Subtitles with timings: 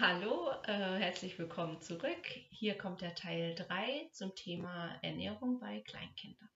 [0.00, 2.26] Hallo, äh, herzlich willkommen zurück.
[2.48, 6.48] Hier kommt der Teil 3 zum Thema Ernährung bei Kleinkindern.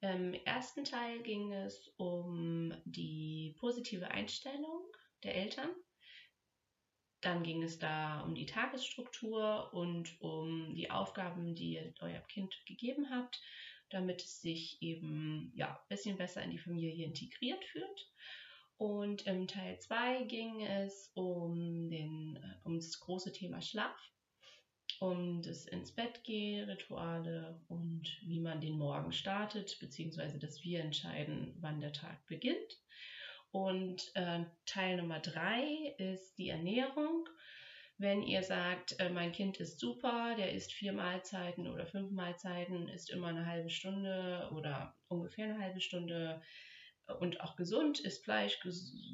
[0.00, 4.86] Im ersten Teil ging es um die positive Einstellung
[5.22, 5.68] der Eltern.
[7.20, 12.56] Dann ging es da um die Tagesstruktur und um die Aufgaben, die ihr eurem Kind
[12.64, 13.38] gegeben habt,
[13.90, 18.10] damit es sich eben ja, ein bisschen besser in die Familie integriert fühlt.
[18.80, 23.94] Und im Teil 2 ging es um, den, äh, um das große Thema Schlaf,
[25.00, 30.80] um das ins Bett gehen, Rituale und wie man den Morgen startet, beziehungsweise dass wir
[30.80, 32.78] entscheiden, wann der Tag beginnt.
[33.50, 37.28] Und äh, Teil Nummer 3 ist die Ernährung.
[37.98, 42.88] Wenn ihr sagt, äh, mein Kind ist super, der isst vier Mahlzeiten oder fünf Mahlzeiten,
[42.88, 46.40] isst immer eine halbe Stunde oder ungefähr eine halbe Stunde,
[47.18, 48.58] und auch gesund, isst Fleisch,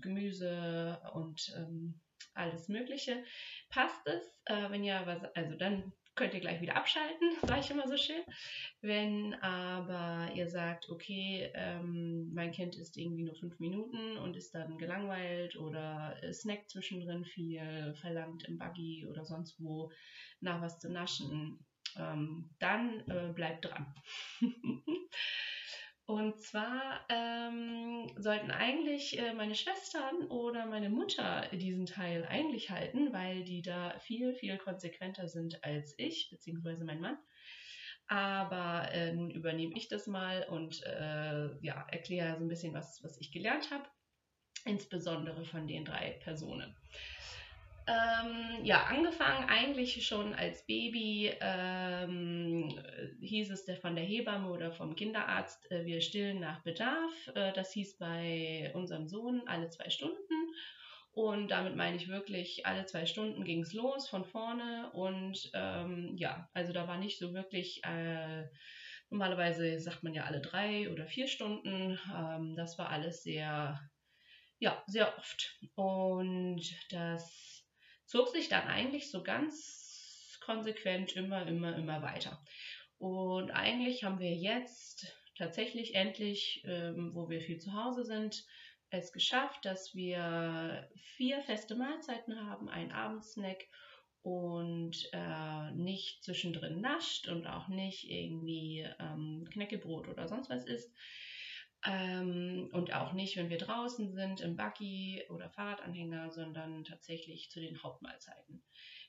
[0.03, 2.01] Gemüse und ähm,
[2.35, 3.25] alles Mögliche.
[3.71, 4.23] Passt es?
[4.45, 7.97] Äh, wenn ja, was, also dann könnt ihr gleich wieder abschalten, sage ich immer so
[7.97, 8.23] schön.
[8.81, 14.55] Wenn aber ihr sagt, okay, ähm, mein Kind isst irgendwie nur fünf Minuten und ist
[14.55, 19.91] dann gelangweilt oder snackt zwischendrin viel, verlangt im Buggy oder sonst wo
[20.41, 21.59] nach was zu naschen,
[21.99, 23.95] ähm, dann äh, bleibt dran.
[26.07, 33.13] Und zwar ähm, sollten eigentlich äh, meine Schwestern oder meine Mutter diesen Teil eigentlich halten,
[33.13, 37.19] weil die da viel, viel konsequenter sind als ich, beziehungsweise mein Mann.
[38.07, 43.03] Aber äh, nun übernehme ich das mal und äh, ja, erkläre so ein bisschen, was,
[43.03, 43.89] was ich gelernt habe,
[44.65, 46.77] insbesondere von den drei Personen.
[47.89, 52.77] Ähm, ja, angefangen eigentlich schon als Baby ähm,
[53.21, 57.13] hieß es von der Hebamme oder vom Kinderarzt, äh, wir stillen nach Bedarf.
[57.37, 60.17] Äh, das hieß bei unserem Sohn alle zwei Stunden.
[61.13, 64.91] Und damit meine ich wirklich, alle zwei Stunden ging es los von vorne.
[64.93, 68.49] Und ähm, ja, also da war nicht so wirklich, äh,
[69.11, 71.99] normalerweise sagt man ja alle drei oder vier Stunden.
[72.15, 73.81] Ähm, das war alles sehr,
[74.59, 75.57] ja, sehr oft.
[75.77, 77.56] Und das
[78.07, 82.43] zog sich dann eigentlich so ganz konsequent immer, immer, immer weiter.
[82.99, 85.07] Und eigentlich haben wir jetzt
[85.37, 88.47] tatsächlich endlich, ähm, wo wir viel zu Hause sind,
[88.91, 93.67] es geschafft, dass wir vier feste Mahlzeiten haben, einen Abendsnack
[94.23, 100.93] und äh, nicht zwischendrin nascht und auch nicht irgendwie ähm, Knäckebrot oder sonst was isst.
[101.85, 107.61] Ähm, und auch nicht, wenn wir draußen sind, im Buggy oder Fahrradanhänger, sondern tatsächlich zu
[107.61, 108.63] den Hauptmahlzeiten.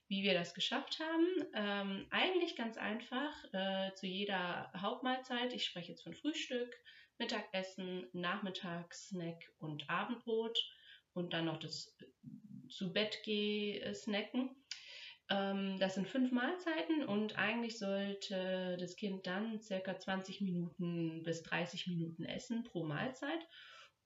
[0.08, 5.92] Wie wir das geschafft haben, ähm, eigentlich ganz einfach, äh, zu jeder Hauptmahlzeit, ich spreche
[5.92, 6.74] jetzt von Frühstück,
[7.18, 10.58] Mittagessen, Nachmittagssnack und Abendbrot
[11.14, 14.67] und dann noch das äh, zu Bett geh snacken ähm,
[15.30, 21.88] das sind fünf Mahlzeiten und eigentlich sollte das Kind dann circa 20 Minuten bis 30
[21.88, 23.46] Minuten essen pro Mahlzeit.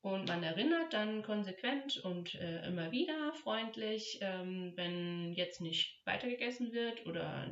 [0.01, 6.71] Und man erinnert dann konsequent und äh, immer wieder freundlich, ähm, wenn jetzt nicht weitergegessen
[6.73, 7.47] wird oder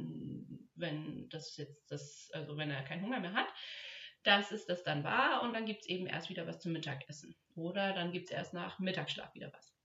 [0.73, 3.53] wenn das jetzt das, also wenn er keinen Hunger mehr hat,
[4.23, 7.35] dass es das dann war und dann gibt es eben erst wieder was zum Mittagessen.
[7.55, 9.78] Oder dann gibt es erst nach Mittagsschlaf wieder was.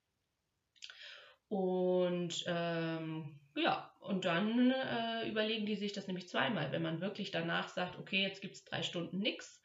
[1.54, 7.30] Und ähm, ja, und dann äh, überlegen die sich das nämlich zweimal, wenn man wirklich
[7.30, 9.62] danach sagt, okay, jetzt gibt es drei Stunden nichts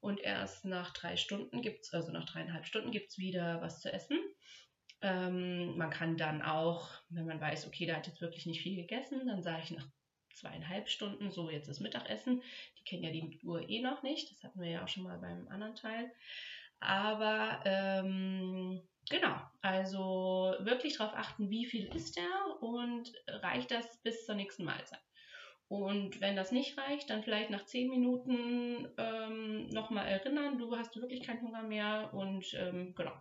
[0.00, 3.82] und erst nach drei Stunden gibt es, also nach dreieinhalb Stunden gibt es wieder was
[3.82, 4.18] zu essen.
[5.02, 8.76] Ähm, man kann dann auch, wenn man weiß, okay, da hat jetzt wirklich nicht viel
[8.76, 9.86] gegessen, dann sage ich nach
[10.32, 12.42] zweieinhalb Stunden, so jetzt ist Mittagessen.
[12.78, 15.18] Die kennen ja die Uhr eh noch nicht, das hatten wir ja auch schon mal
[15.18, 16.10] beim anderen Teil.
[16.80, 24.26] Aber ähm, Genau, also wirklich darauf achten, wie viel ist er und reicht das bis
[24.26, 25.00] zur nächsten Mahlzeit.
[25.68, 30.96] Und wenn das nicht reicht, dann vielleicht nach zehn Minuten ähm, nochmal erinnern, du hast
[30.96, 33.12] wirklich keinen Hunger mehr und ähm, genau.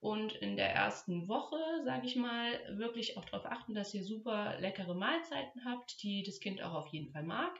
[0.00, 4.58] Und in der ersten Woche, sage ich mal, wirklich auch darauf achten, dass ihr super
[4.60, 7.58] leckere Mahlzeiten habt, die das Kind auch auf jeden Fall mag.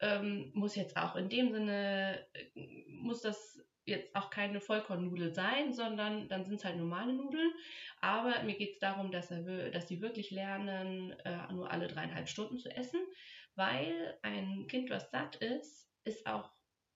[0.00, 2.44] Ähm, muss jetzt auch in dem Sinne, äh,
[2.88, 7.52] muss das jetzt auch keine Vollkornnudel sein, sondern dann sind es halt normale Nudeln.
[8.00, 12.28] Aber mir geht es darum, dass, er, dass sie wirklich lernen, äh, nur alle dreieinhalb
[12.28, 13.00] Stunden zu essen,
[13.54, 16.50] weil ein Kind, was satt ist, ist auch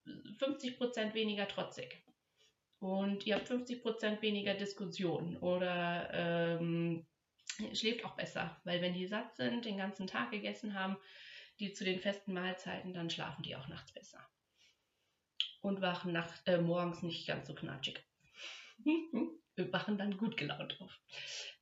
[0.06, 2.04] 50% weniger trotzig.
[2.80, 7.06] Und ihr habt 50% weniger Diskussion oder ähm,
[7.72, 10.96] schläft auch besser, weil wenn die satt sind, den ganzen Tag gegessen haben,
[11.60, 14.26] die zu den festen Mahlzeiten, dann schlafen die auch nachts besser
[15.60, 18.02] und wachen nach, äh, morgens nicht ganz so knatschig.
[19.56, 20.98] Wir wachen dann gut gelaunt auf.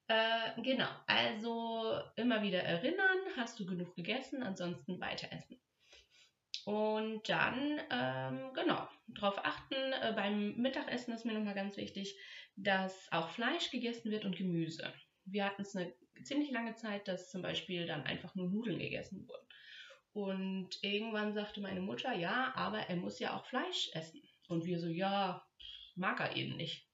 [0.06, 5.60] Äh, genau, also immer wieder erinnern, hast du genug gegessen, ansonsten weiter essen.
[6.64, 12.18] Und dann, ähm, genau, darauf achten, äh, beim Mittagessen ist mir nochmal ganz wichtig,
[12.56, 14.92] dass auch Fleisch gegessen wird und Gemüse.
[15.24, 19.28] Wir hatten es eine ziemlich lange Zeit, dass zum Beispiel dann einfach nur Nudeln gegessen
[19.28, 19.46] wurden.
[20.12, 24.22] Und irgendwann sagte meine Mutter, ja, aber er muss ja auch Fleisch essen.
[24.48, 25.46] Und wir so, ja,
[25.94, 26.88] mag er eben nicht.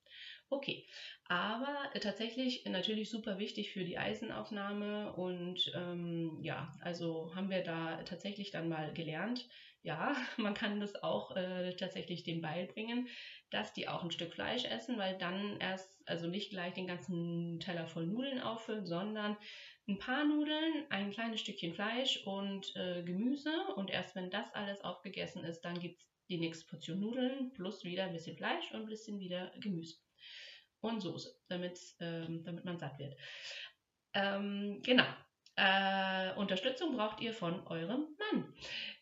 [0.50, 0.86] Okay,
[1.26, 8.02] aber tatsächlich natürlich super wichtig für die Eisenaufnahme und ähm, ja, also haben wir da
[8.04, 9.48] tatsächlich dann mal gelernt,
[9.82, 13.08] ja, man kann das auch äh, tatsächlich dem beibringen,
[13.50, 17.58] dass die auch ein Stück Fleisch essen, weil dann erst, also nicht gleich den ganzen
[17.60, 19.36] Teller voll Nudeln auffüllen, sondern
[19.86, 24.80] ein paar Nudeln, ein kleines Stückchen Fleisch und äh, Gemüse und erst wenn das alles
[24.82, 28.82] aufgegessen ist, dann gibt es die nächste Portion Nudeln plus wieder ein bisschen Fleisch und
[28.82, 29.96] ein bisschen wieder Gemüse
[30.80, 33.14] und Soße, damit, ähm, damit man satt wird.
[34.14, 35.04] Ähm, genau.
[35.56, 38.54] Äh, Unterstützung braucht ihr von eurem Mann.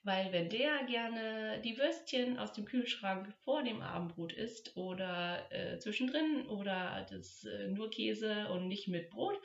[0.03, 5.79] Weil wenn der gerne die Würstchen aus dem Kühlschrank vor dem Abendbrot isst oder äh,
[5.79, 9.41] zwischendrin oder das äh, nur Käse und nicht mit Brot,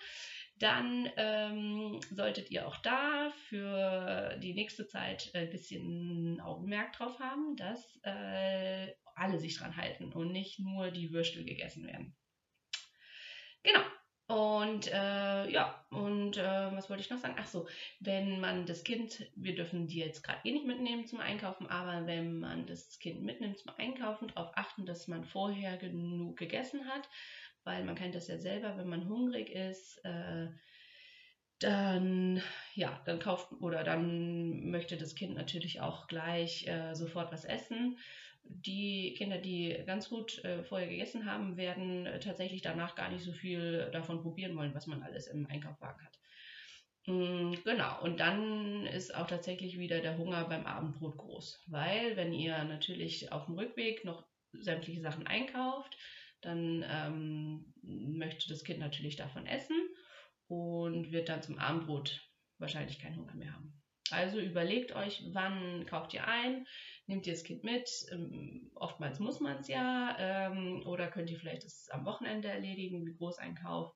[0.59, 7.55] dann ähm, solltet ihr auch da für die nächste Zeit ein bisschen Augenmerk drauf haben,
[7.55, 12.15] dass äh, alle sich dran halten und nicht nur die Würstel gegessen werden.
[13.63, 13.81] Genau.
[14.29, 17.35] Und äh, ja, und äh, was wollte ich noch sagen?
[17.39, 17.65] Ach so,
[18.01, 22.05] wenn man das Kind, wir dürfen die jetzt gerade eh nicht mitnehmen zum Einkaufen, aber
[22.07, 27.07] wenn man das Kind mitnimmt zum Einkaufen, darauf achten, dass man vorher genug gegessen hat,
[27.67, 30.47] weil man kennt das ja selber, wenn man hungrig ist, äh,
[31.59, 32.41] dann
[32.75, 37.97] ja, dann kauft oder dann möchte das Kind natürlich auch gleich äh, sofort was essen.
[38.43, 43.33] Die Kinder, die ganz gut äh, vorher gegessen haben, werden tatsächlich danach gar nicht so
[43.33, 46.19] viel davon probieren wollen, was man alles im Einkaufswagen hat.
[47.07, 52.33] Mm, genau, und dann ist auch tatsächlich wieder der Hunger beim Abendbrot groß, weil wenn
[52.33, 54.23] ihr natürlich auf dem Rückweg noch
[54.53, 55.97] sämtliche Sachen einkauft,
[56.41, 59.77] dann ähm, möchte das Kind natürlich davon essen
[60.47, 62.21] und wird dann zum Abendbrot
[62.57, 63.73] wahrscheinlich keinen Hunger mehr haben.
[64.09, 66.65] Also überlegt euch, wann kauft ihr ein,
[67.07, 71.37] nehmt ihr das Kind mit, ähm, oftmals muss man es ja, ähm, oder könnt ihr
[71.37, 73.93] vielleicht das am Wochenende erledigen, wie Großeinkauf.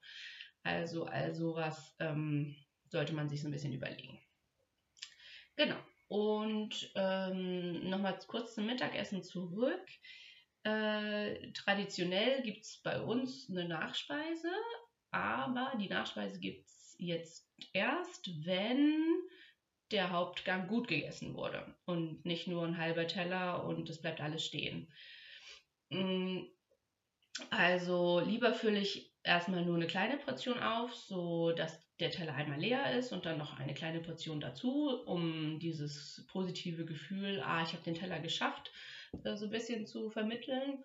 [0.64, 2.56] Also all sowas ähm,
[2.90, 4.20] sollte man sich so ein bisschen überlegen.
[5.56, 5.78] Genau.
[6.08, 9.86] Und ähm, nochmal kurz zum Mittagessen zurück.
[10.64, 14.52] Äh, traditionell gibt es bei uns eine Nachspeise,
[15.10, 19.08] aber die Nachspeise gibt es jetzt erst, wenn
[19.92, 24.46] der Hauptgang gut gegessen wurde und nicht nur ein halber Teller und es bleibt alles
[24.46, 24.88] stehen.
[25.90, 26.44] Mm,
[27.50, 32.60] also lieber fülle ich erstmal nur eine kleine Portion auf, so dass der Teller einmal
[32.60, 37.74] leer ist und dann noch eine kleine Portion dazu, um dieses positive Gefühl, ah, ich
[37.74, 38.72] habe den Teller geschafft,
[39.24, 40.84] äh, so ein bisschen zu vermitteln.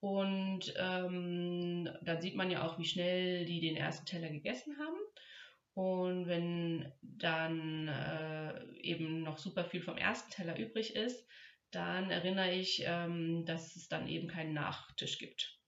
[0.00, 4.98] Und ähm, dann sieht man ja auch, wie schnell die den ersten Teller gegessen haben.
[5.74, 11.26] Und wenn dann äh, eben noch super viel vom ersten Teller übrig ist,
[11.70, 15.58] dann erinnere ich, ähm, dass es dann eben keinen Nachtisch gibt.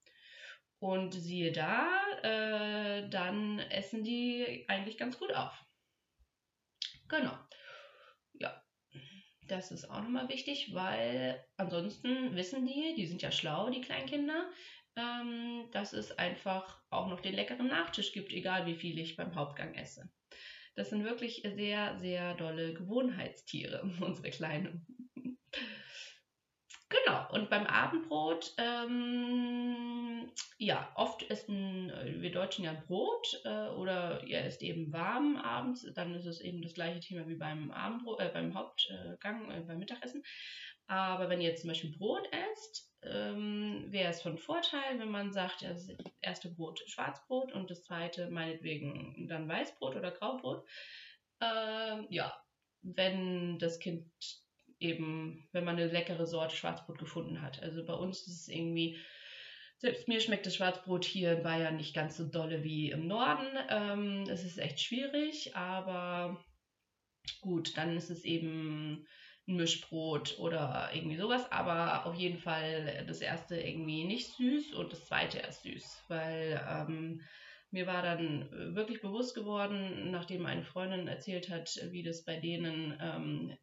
[0.79, 1.89] Und siehe da,
[2.25, 5.53] äh, dann essen die eigentlich ganz gut auf.
[7.09, 7.37] Genau.
[8.35, 8.63] Ja,
[9.47, 14.51] das ist auch nochmal wichtig, weil ansonsten wissen die, die sind ja schlau, die Kleinkinder,
[14.97, 19.35] ähm, dass es einfach auch noch den leckeren Nachtisch gibt, egal wie viel ich beim
[19.35, 20.11] Hauptgang esse.
[20.77, 24.87] Das sind wirklich sehr, sehr dolle Gewohnheitstiere, unsere Kleinen.
[26.89, 29.90] Genau, und beim Abendbrot, ähm,
[30.63, 35.91] ja, oft essen äh, wir Deutschen ja Brot äh, oder ihr esst eben warm abends,
[35.95, 39.79] dann ist es eben das gleiche Thema wie beim Abendbrot, äh, beim Hauptgang, äh, beim
[39.79, 40.23] Mittagessen.
[40.87, 45.33] Aber wenn ihr jetzt zum Beispiel Brot esst, ähm, wäre es von Vorteil, wenn man
[45.33, 45.89] sagt, das
[46.21, 50.69] erste Brot Schwarzbrot und das zweite meinetwegen dann Weißbrot oder Graubrot.
[51.41, 52.37] Ähm, ja,
[52.83, 54.05] wenn das Kind
[54.79, 57.63] eben, wenn man eine leckere Sorte Schwarzbrot gefunden hat.
[57.63, 58.99] Also bei uns ist es irgendwie,
[59.81, 63.47] selbst mir schmeckt das Schwarzbrot hier in Bayern nicht ganz so dolle wie im Norden.
[63.71, 66.45] Ähm, es ist echt schwierig, aber
[67.41, 69.07] gut, dann ist es eben
[69.49, 74.93] ein Mischbrot oder irgendwie sowas, aber auf jeden Fall das erste irgendwie nicht süß und
[74.93, 77.23] das zweite erst süß, weil ähm,
[77.71, 82.99] mir war dann wirklich bewusst geworden, nachdem eine Freundin erzählt hat, wie das bei denen,
[83.01, 83.57] ähm,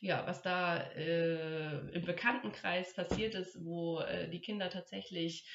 [0.00, 5.48] ja, was da äh, im Bekanntenkreis passiert ist, wo äh, die Kinder tatsächlich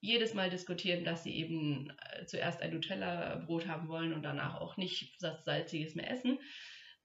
[0.00, 4.76] jedes Mal diskutieren, dass sie eben äh, zuerst ein Nutella-Brot haben wollen und danach auch
[4.76, 6.38] nicht was Salziges mehr essen.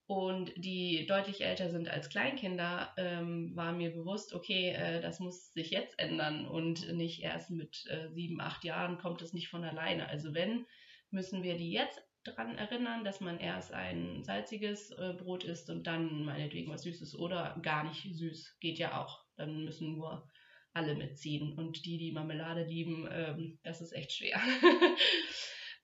[0.07, 5.51] Und die deutlich älter sind als Kleinkinder, ähm, war mir bewusst, okay, äh, das muss
[5.53, 9.63] sich jetzt ändern und nicht erst mit äh, sieben, acht Jahren kommt es nicht von
[9.63, 10.07] alleine.
[10.07, 10.67] Also wenn,
[11.09, 15.87] müssen wir die jetzt daran erinnern, dass man erst ein salziges äh, Brot isst und
[15.87, 18.57] dann meinetwegen was Süßes oder gar nicht süß.
[18.59, 19.23] Geht ja auch.
[19.37, 20.27] Dann müssen nur
[20.73, 21.57] alle mitziehen.
[21.57, 24.39] Und die, die Marmelade lieben, ähm, das ist echt schwer.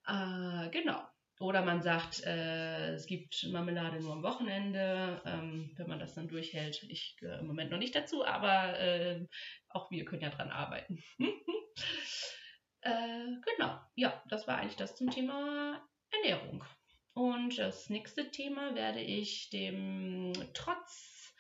[0.08, 1.02] äh, genau.
[1.40, 6.28] Oder man sagt, äh, es gibt Marmelade nur am Wochenende, ähm, wenn man das dann
[6.28, 6.84] durchhält.
[6.84, 9.26] Ich gehöre im Moment noch nicht dazu, aber äh,
[9.70, 11.04] auch wir können ja dran arbeiten.
[12.82, 16.64] äh, genau, ja, das war eigentlich das zum Thema Ernährung.
[17.14, 21.34] Und das nächste Thema werde ich dem Trotz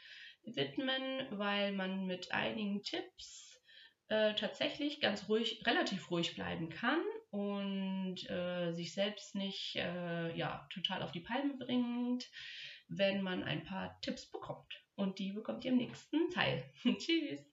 [0.43, 3.61] widmen, weil man mit einigen Tipps
[4.09, 10.67] äh, tatsächlich ganz ruhig, relativ ruhig bleiben kann und äh, sich selbst nicht äh, ja,
[10.73, 12.29] total auf die Palme bringt,
[12.89, 14.83] wenn man ein paar Tipps bekommt.
[14.95, 16.63] Und die bekommt ihr im nächsten Teil.
[16.97, 17.50] Tschüss.